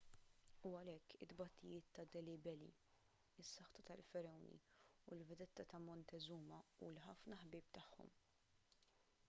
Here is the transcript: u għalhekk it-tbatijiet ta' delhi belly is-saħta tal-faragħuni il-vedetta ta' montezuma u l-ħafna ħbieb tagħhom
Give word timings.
u 0.67 0.69
għalhekk 0.77 1.15
it-tbatijiet 1.25 1.89
ta' 1.97 2.05
delhi 2.15 2.37
belly 2.47 2.69
is-saħta 3.43 3.85
tal-faragħuni 3.91 4.57
il-vedetta 5.17 5.65
ta' 5.75 5.81
montezuma 5.85 6.63
u 6.87 6.91
l-ħafna 6.95 7.39
ħbieb 7.43 7.69
tagħhom 7.79 8.11